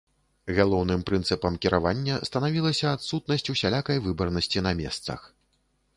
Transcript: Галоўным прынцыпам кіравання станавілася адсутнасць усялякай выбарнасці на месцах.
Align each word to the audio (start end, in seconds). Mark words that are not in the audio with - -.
Галоўным 0.59 1.03
прынцыпам 1.09 1.59
кіравання 1.65 2.15
станавілася 2.29 2.85
адсутнасць 2.95 3.49
усялякай 3.57 3.97
выбарнасці 4.07 4.69
на 4.69 4.77
месцах. 4.81 5.33